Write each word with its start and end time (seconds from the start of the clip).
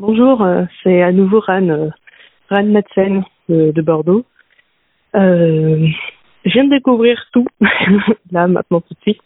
Bonjour, 0.00 0.42
euh, 0.42 0.62
c'est 0.84 1.02
à 1.02 1.10
nouveau 1.10 1.40
Ran, 1.40 1.68
euh, 1.70 1.88
Ran 2.50 2.62
Madsen 2.66 3.24
de, 3.48 3.72
de 3.72 3.82
Bordeaux. 3.82 4.24
Euh, 5.16 5.88
je 6.44 6.50
viens 6.52 6.66
de 6.66 6.70
découvrir 6.70 7.20
tout, 7.32 7.48
là, 8.30 8.46
maintenant, 8.46 8.80
tout 8.80 8.94
de 8.94 9.00
suite. 9.00 9.20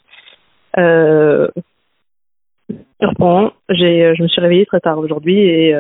J'ai, 3.69 4.15
je 4.17 4.23
me 4.23 4.29
suis 4.29 4.41
réveillée 4.41 4.65
très 4.65 4.81
tard 4.81 4.99
aujourd'hui 4.99 5.41
et 5.41 5.77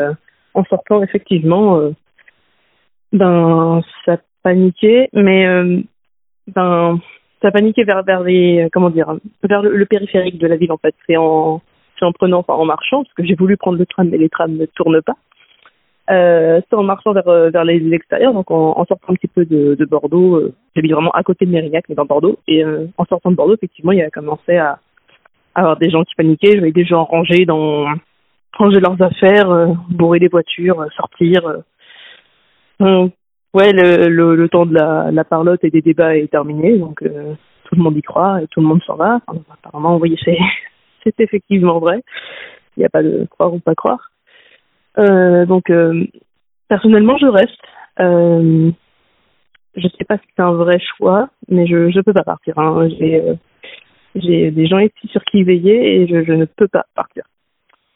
en 0.53 0.65
sortant, 0.65 1.03
effectivement, 1.03 1.91
ben, 3.15 3.81
ça 4.05 4.19
paniquait, 4.43 5.09
mais 5.15 5.47
ben, 6.49 7.01
ça 7.41 7.51
paniquait 7.51 7.85
vers, 7.85 8.03
vers 8.03 8.23
les, 8.23 8.69
comment 8.71 8.91
dire, 8.91 9.17
vers 9.43 9.63
le, 9.63 9.75
le 9.75 9.87
périphérique 9.87 10.37
de 10.37 10.47
la 10.47 10.57
ville, 10.57 10.73
en 10.73 10.77
fait. 10.77 10.95
En 12.05 12.12
prenant, 12.12 12.45
en 12.46 12.64
marchant, 12.64 13.03
parce 13.05 13.14
que 13.14 13.25
j'ai 13.25 13.35
voulu 13.35 13.57
prendre 13.57 13.79
le 13.79 13.87
tram, 13.87 14.09
mais 14.09 14.18
les 14.18 14.29
trams 14.29 14.57
ne 14.57 14.66
tournent 14.66 15.03
pas. 15.03 15.16
Euh, 16.11 16.61
c'est 16.68 16.77
en 16.77 16.82
marchant 16.82 17.13
vers, 17.13 17.29
euh, 17.29 17.50
vers 17.50 17.64
les 17.64 17.93
extérieurs, 17.93 18.35
donc 18.35 18.50
en, 18.50 18.85
sortant 18.86 19.13
un 19.13 19.14
petit 19.14 19.29
peu 19.29 19.44
de, 19.44 19.75
de 19.75 19.85
Bordeaux. 19.85 20.36
Euh, 20.36 20.54
J'habite 20.75 20.93
vraiment 20.93 21.13
à 21.13 21.22
côté 21.22 21.46
de 21.46 21.50
Mérignac, 21.50 21.85
mais 21.89 21.94
dans 21.94 22.04
Bordeaux. 22.04 22.39
Et 22.49 22.64
euh, 22.64 22.86
en 22.99 23.04
sortant 23.04 23.30
de 23.30 23.36
Bordeaux, 23.36 23.54
effectivement, 23.54 23.93
il 23.93 23.99
y 23.99 24.03
a 24.03 24.11
commencé 24.11 24.57
à, 24.57 24.79
avoir 25.54 25.77
des 25.77 25.91
gens 25.91 26.03
qui 26.03 26.14
paniquaient. 26.14 26.53
Je 26.53 26.58
voyais 26.58 26.72
des 26.72 26.85
gens 26.85 27.04
rangés 27.04 27.44
dans 27.44 27.86
ranger 28.55 28.80
leurs 28.80 29.00
affaires, 29.00 29.50
euh, 29.50 29.69
bourrer 29.91 30.19
des 30.19 30.29
voitures, 30.29 30.80
euh, 30.80 30.89
sortir. 30.96 31.46
euh. 31.46 31.58
Euh, 32.83 33.08
ouais, 33.55 33.72
le, 33.72 34.34
le, 34.34 34.48
temps 34.48 34.66
de 34.66 34.75
la, 34.75 35.11
la 35.12 35.25
parlotte 35.25 35.62
et 35.62 35.70
des 35.70 35.83
débats 35.83 36.16
est 36.16 36.30
terminé, 36.30 36.78
donc 36.78 37.03
euh, 37.03 37.34
tout 37.64 37.77
le 37.77 37.83
monde 37.83 37.97
y 37.97 38.03
croit 38.03 38.42
et 38.42 38.47
tout 38.48 38.61
le 38.61 38.66
monde 38.66 38.83
s'en 38.83 38.97
va. 38.97 39.20
Apparemment, 39.50 39.97
oui, 39.98 40.19
c'est 40.25 40.36
c'est 41.05 41.20
effectivement 41.20 41.79
vrai. 41.79 42.03
Il 42.77 42.81
n'y 42.81 42.87
a 42.87 42.91
pas 42.91 43.03
de 43.03 43.27
croire 43.31 43.53
ou 43.53 43.59
pas 43.59 43.75
croire. 43.75 44.12
Euh, 44.98 45.47
donc, 45.47 45.70
euh, 45.70 46.06
personnellement, 46.69 47.17
je 47.19 47.27
reste. 47.27 47.61
Euh, 48.00 48.70
je 49.77 49.89
sais 49.89 50.05
pas 50.05 50.19
si 50.19 50.25
c'est 50.36 50.42
un 50.42 50.53
vrai 50.53 50.78
choix, 50.97 51.28
mais 51.48 51.67
je 51.67 51.91
je 51.91 52.00
peux 52.00 52.12
pas 52.12 52.25
partir. 52.25 52.59
Hein. 52.59 52.89
J'ai 52.98 53.20
euh, 53.22 53.34
j'ai 54.14 54.50
des 54.50 54.67
gens 54.67 54.78
ici 54.78 55.09
sur 55.09 55.25
qui 55.25 55.42
veiller 55.42 56.03
et 56.03 56.06
je, 56.06 56.33
ne 56.33 56.44
peux 56.44 56.69
pas 56.69 56.84
partir. 56.94 57.25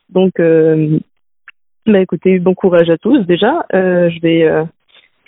Donc, 0.09 0.33
bah 0.39 2.01
écoutez, 2.01 2.39
bon 2.39 2.55
courage 2.55 2.89
à 2.89 2.97
tous 2.97 3.19
déjà. 3.27 3.67
Je 3.73 4.21
vais, 4.23 4.49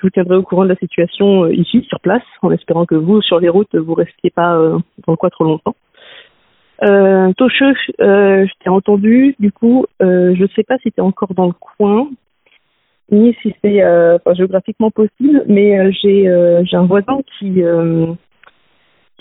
vous 0.03 0.09
tiendrai 0.09 0.37
au 0.37 0.43
courant 0.43 0.63
de 0.63 0.71
la 0.71 0.77
situation 0.77 1.47
ici 1.49 1.85
sur 1.89 2.01
place, 2.01 2.23
en 2.41 2.51
espérant 2.53 2.87
que 2.87 2.95
vous 2.95 3.21
sur 3.21 3.39
les 3.39 3.51
routes 3.51 3.75
vous 3.75 3.93
restiez 3.93 4.31
pas 4.31 4.57
dans 5.07 5.17
trop 5.17 5.45
longtemps. 5.45 5.77
Euh, 6.83 7.33
euh, 7.33 8.47
je 8.47 8.53
t'ai 8.61 8.69
entendu. 8.69 9.35
Du 9.39 9.53
coup, 9.53 9.87
euh, 10.03 10.35
je 10.37 10.47
sais 10.55 10.63
pas 10.63 10.79
si 10.79 10.93
tu 10.93 10.99
es 10.99 11.03
encore 11.03 11.35
dans 11.35 11.47
le 11.47 11.53
coin, 11.53 12.09
ni 13.11 13.35
si 13.43 13.55
c'est 13.63 13.83
euh, 13.83 14.19
géographiquement 14.35 14.91
possible, 14.91 15.45
mais 15.49 15.79
euh, 15.79 15.91
j'ai 16.03 16.29
euh, 16.29 16.63
j'ai 16.65 16.77
un 16.77 16.87
voisin 16.87 17.19
qui 17.39 17.63
euh, 17.63 18.07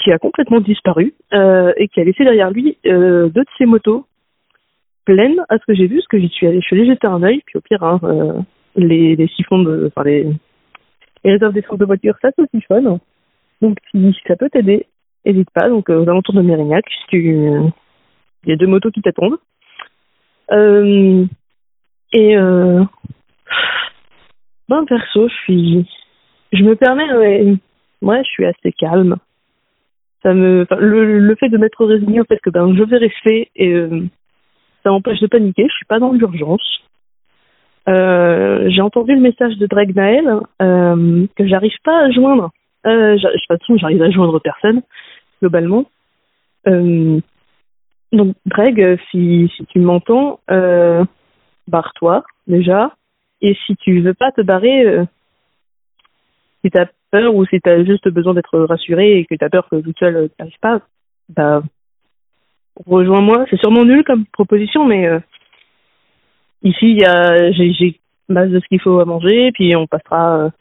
qui 0.04 0.12
a 0.12 0.20
complètement 0.20 0.60
disparu 0.60 1.16
et 1.32 1.88
qui 1.88 2.00
a 2.00 2.04
laissé 2.04 2.24
derrière 2.24 2.52
lui 2.52 2.78
deux 2.84 3.30
de 3.30 3.46
ses 3.58 3.66
motos 3.66 4.06
pleines 5.06 5.44
à 5.50 5.58
ce 5.58 5.66
que 5.66 5.74
j'ai 5.74 5.88
vu, 5.88 6.02
ce 6.02 6.08
que 6.08 6.20
j'y 6.20 6.30
suis 6.30 6.46
allée, 6.46 6.62
je 6.62 6.66
suis 6.68 6.76
allée 6.76 6.88
jeter 6.88 7.08
un 7.08 7.24
œil, 7.24 7.42
puis 7.46 7.58
au 7.58 7.62
pire, 7.62 7.84
hein, 7.84 8.00
les, 8.76 9.16
les 9.16 9.28
siphons 9.30 9.64
de, 9.64 9.88
enfin 9.88 10.08
les, 10.08 10.28
les 11.24 11.32
réserves 11.32 11.54
d'essence 11.54 11.80
de 11.80 11.86
voiture, 11.86 12.16
ça 12.22 12.30
se 12.38 12.46
siphonne. 12.54 13.00
Donc 13.62 13.78
si 13.92 14.16
ça 14.28 14.36
peut 14.36 14.50
t'aider, 14.50 14.86
n'hésite 15.28 15.50
pas. 15.52 15.70
Donc 15.70 15.90
euh, 15.90 16.04
aux 16.04 16.10
alentours 16.10 16.36
de 16.36 16.42
Mérignac, 16.42 16.86
il 17.12 17.72
y 18.46 18.52
a 18.52 18.56
deux 18.56 18.68
motos 18.68 18.92
qui 18.92 19.02
t'attendent. 19.02 19.38
Euh, 20.52 21.26
et 22.14 22.38
euh, 22.38 22.84
ben 24.70 24.86
perso, 24.86 25.28
je 25.28 25.34
suis, 25.44 25.90
je 26.54 26.64
me 26.64 26.76
permets, 26.76 27.12
ouais, 27.14 27.56
moi 28.02 28.22
je 28.24 28.30
suis 28.30 28.46
assez 28.46 28.72
calme. 28.72 29.18
Ça 30.24 30.34
me, 30.34 30.66
le, 30.80 31.36
fait 31.36 31.50
de 31.50 31.58
m'être 31.58 31.86
résigné 31.86 32.22
au 32.22 32.26
fait 32.26 32.40
que 32.40 32.50
ben 32.50 32.76
je 32.76 32.84
vais 32.84 32.98
rester 32.98 33.50
et 33.56 33.76
ça 34.84 34.90
m'empêche 34.90 35.20
de 35.20 35.28
paniquer. 35.28 35.68
Je 35.70 35.76
suis 35.76 35.86
pas 35.86 36.00
dans 36.00 36.12
l'urgence. 36.12 36.82
J'ai 37.88 38.82
entendu 38.82 39.14
le 39.14 39.22
message 39.22 39.58
de 39.58 39.68
Drake 39.68 39.96
Naël 39.96 40.28
euh, 40.62 41.26
que 41.36 41.48
j'arrive 41.48 41.78
pas 41.84 42.06
à 42.06 42.12
joindre. 42.12 42.50
J'a- 42.84 43.16
de 43.16 43.18
toute 43.18 43.48
façon, 43.48 43.78
j'arrive 43.78 44.02
à 44.02 44.10
joindre 44.10 44.40
personne 44.40 44.82
globalement. 45.42 45.86
Euh, 46.68 47.20
donc 48.12 48.36
Greg, 48.48 48.82
euh, 48.82 48.98
si, 49.12 49.52
tu 49.70 49.80
m'entends, 49.80 50.40
euh, 50.50 51.04
barre-toi 51.68 52.24
déjà. 52.48 52.94
Et 53.42 53.56
si 53.66 53.76
tu 53.78 54.02
veux 54.02 54.14
pas 54.14 54.32
te 54.32 54.42
barrer, 54.42 54.86
euh, 54.86 55.06
si 56.64 56.72
t'as 56.72 56.88
peur 57.12 57.36
ou 57.36 57.46
si 57.46 57.60
t'as 57.62 57.84
juste 57.84 58.08
besoin 58.10 58.34
d'être 58.34 58.60
rassuré 58.60 59.20
et 59.20 59.26
que 59.26 59.36
t'as 59.36 59.50
peur 59.50 59.68
que 59.70 59.78
toute 59.82 59.98
seule 60.00 60.30
t'arrives 60.38 60.60
pas, 60.62 60.82
bah 61.30 61.62
rejoins-moi. 62.86 63.46
C'est 63.50 63.60
sûrement 63.60 63.86
nul 63.86 64.04
comme 64.04 64.26
proposition, 64.26 64.86
mais 64.86 65.08
ici 66.64 67.00
j'ai 67.00 67.74
j'ai 67.74 68.00
masse 68.28 68.50
de 68.50 68.60
ce 68.60 68.68
qu'il 68.68 68.82
faut 68.82 69.00
à 69.00 69.06
manger, 69.06 69.52
puis 69.54 69.76
on 69.76 69.88
passera 69.88 70.52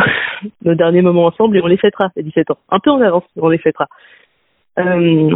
euh, 0.00 0.48
le 0.64 0.76
dernier 0.76 1.02
moment 1.02 1.26
ensemble 1.26 1.56
et 1.56 1.62
on 1.62 1.66
les 1.66 1.76
fêtera, 1.76 2.10
c'est 2.14 2.22
17 2.22 2.50
ans. 2.50 2.58
Un 2.70 2.78
peu 2.80 2.90
en 2.90 3.00
avance, 3.00 3.24
on 3.36 3.48
les 3.48 3.58
fêtera. 3.58 3.86
Euh, 4.78 5.30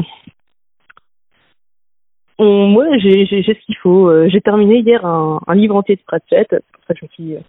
moi, 2.39 2.85
j'ai 2.99 3.27
j'ai- 3.27 3.43
ce 3.43 3.65
qu'il 3.67 3.77
faut. 3.77 4.09
Euh, 4.09 4.29
j'ai 4.29 4.41
terminé 4.41 4.79
hier 4.81 5.05
un, 5.07 5.41
livre 5.55 5.77
entier 5.77 5.97
de 5.97 6.03
Pratchett. 6.03 6.49
C'est 6.51 6.65
pour 6.73 6.85
ça 6.87 6.95
que 6.95 7.01
je 7.01 7.05
me 7.05 7.11
suis 7.11 7.35
euh, 7.37 7.41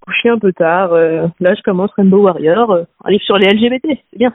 couchée 0.00 0.28
un 0.28 0.38
peu 0.38 0.52
tard. 0.52 0.92
Euh, 0.92 1.26
là, 1.40 1.54
je 1.54 1.62
commence 1.62 1.90
Rainbow 1.96 2.22
Warrior, 2.22 2.70
euh, 2.70 2.84
un 3.04 3.10
livre 3.10 3.24
sur 3.24 3.38
les 3.38 3.48
LGBT. 3.48 3.86
C'est 4.10 4.18
bien, 4.18 4.34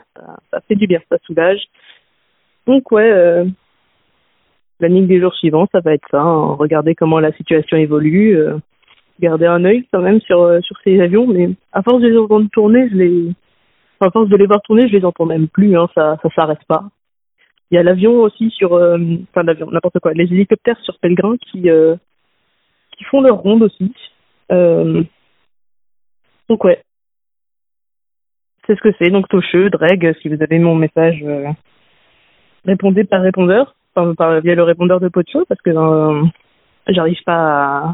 ça, 0.50 0.60
fait 0.66 0.74
du 0.74 0.86
bien, 0.86 1.00
ça 1.08 1.18
soulage. 1.24 1.60
Donc 2.66 2.90
ouais, 2.92 3.10
euh, 3.10 3.44
planning 4.78 5.06
des 5.06 5.20
jours 5.20 5.34
suivants, 5.34 5.68
ça 5.72 5.80
va 5.80 5.94
être 5.94 6.06
ça. 6.10 6.20
hein, 6.20 6.54
regarder 6.58 6.94
comment 6.94 7.20
la 7.20 7.32
situation 7.32 7.76
évolue. 7.76 8.36
euh, 8.36 8.58
garder 9.20 9.46
un 9.46 9.64
œil 9.64 9.86
quand 9.92 10.00
même 10.00 10.20
sur 10.20 10.42
euh, 10.42 10.60
sur 10.62 10.76
ces 10.82 11.00
avions. 11.00 11.26
Mais 11.26 11.50
à 11.72 11.82
force 11.82 12.00
de 12.00 12.08
les 12.08 12.18
entendre 12.18 12.48
tourner, 12.50 12.88
je 12.90 12.96
les, 12.96 13.32
à 14.00 14.10
force 14.10 14.28
de 14.28 14.36
les 14.36 14.46
voir 14.46 14.60
tourner, 14.62 14.88
je 14.88 14.96
les 14.96 15.04
entends 15.04 15.26
même 15.26 15.48
plus. 15.48 15.76
Hein, 15.76 15.88
ça 15.94 16.18
ça 16.22 16.28
s'arrête 16.34 16.64
pas. 16.66 16.84
Il 17.70 17.76
y 17.76 17.78
a 17.78 17.82
l'avion 17.84 18.22
aussi 18.22 18.50
sur, 18.50 18.74
euh, 18.74 18.98
enfin 19.30 19.44
l'avion, 19.44 19.70
n'importe 19.70 20.00
quoi, 20.00 20.12
les 20.12 20.24
hélicoptères 20.24 20.80
sur 20.80 20.98
Pellegrin 20.98 21.36
qui 21.36 21.70
euh, 21.70 21.94
qui 22.96 23.04
font 23.04 23.20
leur 23.20 23.36
ronde 23.36 23.62
aussi. 23.62 23.94
Donc 26.48 26.64
ouais, 26.64 26.82
c'est 28.66 28.74
ce 28.74 28.80
que 28.80 28.92
c'est. 28.98 29.10
Donc 29.10 29.28
Tocheux, 29.28 29.70
Dreg, 29.70 30.16
si 30.20 30.28
vous 30.28 30.42
avez 30.42 30.58
mon 30.58 30.74
message, 30.74 31.24
répondez 32.64 33.04
par 33.04 33.22
répondeur, 33.22 33.76
par, 33.94 34.40
via 34.40 34.54
le 34.54 34.62
répondeur 34.62 35.00
de 35.00 35.08
Pocho, 35.08 35.44
parce 35.46 35.60
que 35.62 35.70
j'arrive 36.88 37.22
pas 37.24 37.78
à, 37.78 37.88